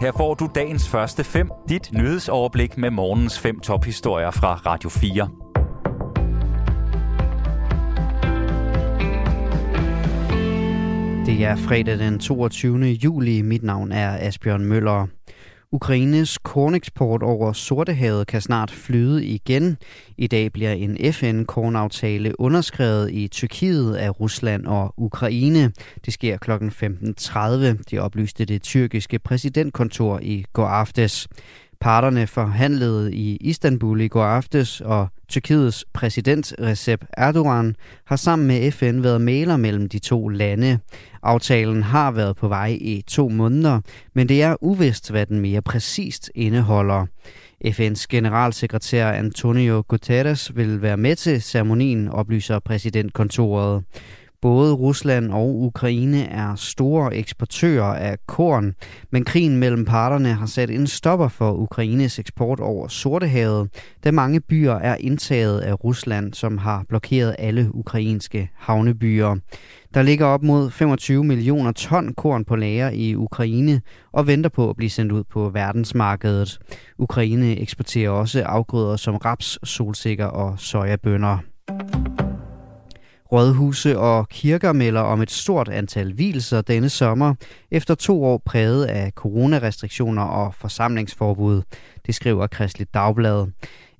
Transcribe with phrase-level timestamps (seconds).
[0.00, 5.28] Her får du dagens første fem, dit nyhedsoverblik med morgens fem tophistorier fra Radio 4.
[11.26, 12.78] Det er fredag den 22.
[12.86, 13.42] juli.
[13.42, 15.06] Mit navn er Asbjørn Møller.
[15.72, 19.76] Ukraines korneksport over Sortehavet kan snart flyde igen.
[20.16, 25.72] I dag bliver en FN-kornaftale underskrevet i Tyrkiet af Rusland og Ukraine.
[26.04, 26.50] Det sker kl.
[26.50, 27.82] 15.30.
[27.90, 31.28] Det oplyste det tyrkiske præsidentkontor i går aftes.
[31.80, 38.70] Parterne forhandlede i Istanbul i går aftes, og Tyrkiets præsident Recep Erdogan har sammen med
[38.72, 40.78] FN været maler mellem de to lande.
[41.22, 43.80] Aftalen har været på vej i to måneder,
[44.14, 47.06] men det er uvist, hvad den mere præcist indeholder.
[47.66, 53.84] FN's generalsekretær Antonio Guterres vil være med til ceremonien, oplyser præsidentkontoret.
[54.42, 58.74] Både Rusland og Ukraine er store eksportører af korn,
[59.10, 63.68] men krigen mellem parterne har sat en stopper for Ukraines eksport over Sortehavet,
[64.04, 69.36] da mange byer er indtaget af Rusland, som har blokeret alle ukrainske havnebyer.
[69.94, 73.80] Der ligger op mod 25 millioner ton korn på lager i Ukraine
[74.12, 76.58] og venter på at blive sendt ud på verdensmarkedet.
[76.98, 81.38] Ukraine eksporterer også afgrøder som raps, solsikker og sojabønner.
[83.32, 87.34] Rådhuse og kirker melder om et stort antal hvilser denne sommer,
[87.70, 91.62] efter to år præget af coronarestriktioner og forsamlingsforbud.
[92.06, 93.46] Det skriver Kristeligt Dagblad.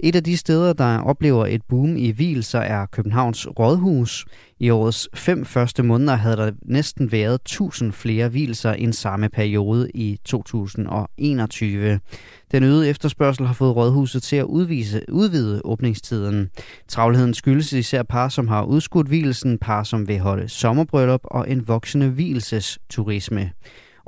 [0.00, 4.26] Et af de steder, der oplever et boom i hvilser, er Københavns Rådhus.
[4.58, 9.90] I årets fem første måneder havde der næsten været 1000 flere hvilser end samme periode
[9.94, 12.00] i 2021.
[12.52, 16.50] Den øgede efterspørgsel har fået Rådhuset til at udvise, udvide åbningstiden.
[16.88, 21.68] Travlheden skyldes især par, som har udskudt hvilsen, par, som vil holde sommerbryllup og en
[21.68, 23.50] voksende hvielsesturisme.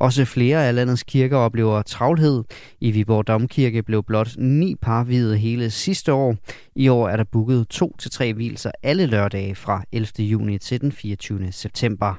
[0.00, 2.44] Også flere af landets kirker oplever travlhed.
[2.80, 6.36] I Viborg Domkirke blev blot ni par videt hele sidste år.
[6.76, 10.06] I år er der booket to til tre hvilser alle lørdage fra 11.
[10.18, 11.52] juni til den 24.
[11.52, 12.14] september.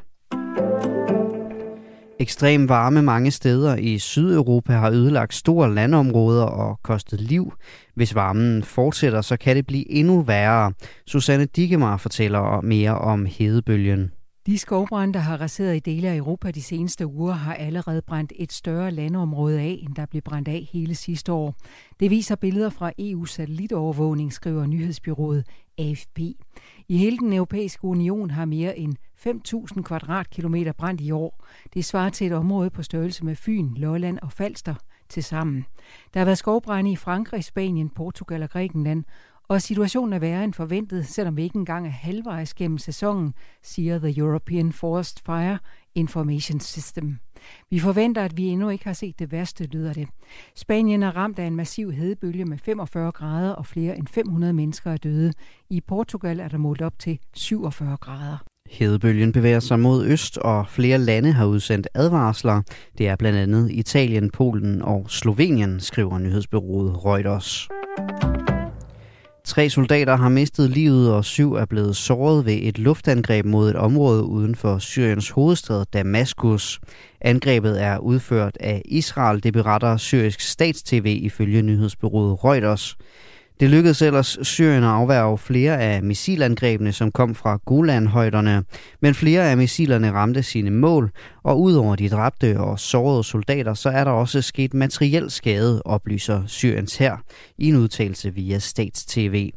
[2.19, 7.53] Ekstrem varme mange steder i Sydeuropa har ødelagt store landområder og kostet liv.
[7.95, 10.73] Hvis varmen fortsætter, så kan det blive endnu værre.
[11.07, 14.11] Susanne Digemar fortæller mere om hedebølgen.
[14.45, 18.33] De skovbrænde, der har raseret i dele af Europa de seneste uger, har allerede brændt
[18.35, 21.55] et større landområde af, end der blev brændt af hele sidste år.
[21.99, 25.47] Det viser billeder fra EU's satellitovervågning, skriver nyhedsbyrået
[25.77, 26.19] AFP.
[26.87, 28.95] I hele den europæiske union har mere end
[29.75, 31.45] 5.000 kvadratkilometer brændt i år.
[31.73, 34.75] Det svarer til et område på størrelse med Fyn, Lolland og Falster
[35.09, 35.65] til sammen.
[36.13, 39.03] Der har været skovbrænde i Frankrig, Spanien, Portugal og Grækenland,
[39.51, 43.99] og situationen er værre end forventet, selvom vi ikke engang er halvvejs gennem sæsonen, siger
[43.99, 45.57] The European Forest Fire
[45.95, 47.17] Information System.
[47.69, 50.07] Vi forventer, at vi endnu ikke har set det værste, lyder det.
[50.55, 54.91] Spanien er ramt af en massiv hedebølge med 45 grader, og flere end 500 mennesker
[54.91, 55.33] er døde.
[55.69, 58.37] I Portugal er der målt op til 47 grader.
[58.69, 62.61] Hedebølgen bevæger sig mod øst, og flere lande har udsendt advarsler.
[62.97, 67.69] Det er blandt andet Italien, Polen og Slovenien, skriver nyhedsbyrået Reuters.
[69.51, 73.75] Tre soldater har mistet livet, og syv er blevet såret ved et luftangreb mod et
[73.75, 76.79] område uden for Syriens hovedstad Damaskus.
[77.21, 82.97] Angrebet er udført af Israel, det beretter syrisk statstv ifølge nyhedsbyrået Reuters.
[83.61, 88.63] Det lykkedes ellers Syrien at afværge flere af missilangrebene, som kom fra Golanhøjderne,
[89.01, 91.11] men flere af missilerne ramte sine mål,
[91.43, 96.43] og udover de dræbte og sårede soldater, så er der også sket materiel skade, oplyser
[96.47, 97.17] Syriens her
[97.57, 99.49] i en udtalelse via Stats-TV.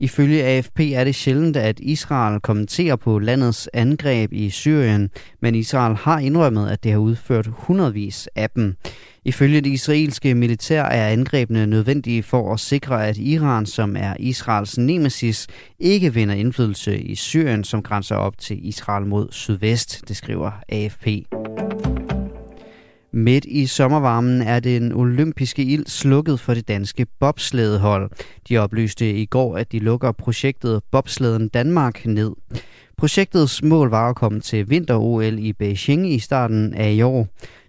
[0.00, 5.10] Ifølge AFP er det sjældent, at Israel kommenterer på landets angreb i Syrien,
[5.42, 8.76] men Israel har indrømmet, at det har udført hundredvis af dem.
[9.24, 14.78] Ifølge det israelske militær er angrebene nødvendige for at sikre, at Iran, som er Israels
[14.78, 15.46] nemesis,
[15.78, 21.06] ikke vinder indflydelse i Syrien, som grænser op til Israel mod sydvest, det skriver AFP.
[23.18, 28.10] Midt i sommervarmen er den olympiske ild slukket for det danske bobslædehold.
[28.48, 32.32] De oplyste i går, at de lukker projektet Bobslæden Danmark ned.
[32.98, 37.28] Projektets mål var at komme til vinter-OL i Beijing i starten af i år.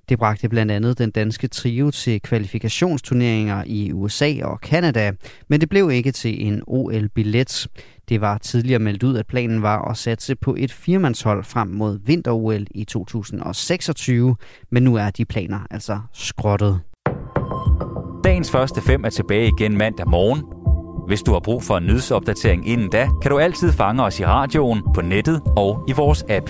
[0.09, 5.11] Det bragte blandt andet den danske trio til kvalifikationsturneringer i USA og Kanada,
[5.47, 7.67] men det blev ikke til en OL-billet.
[8.09, 11.99] Det var tidligere meldt ud, at planen var at satse på et firmandshold frem mod
[12.05, 14.35] vinter-OL i 2026,
[14.71, 16.79] men nu er de planer altså skrottet.
[18.23, 20.43] Dagens første fem er tilbage igen mandag morgen.
[21.07, 24.25] Hvis du har brug for en nyhedsopdatering inden da, kan du altid fange os i
[24.25, 26.49] radioen, på nettet og i vores app.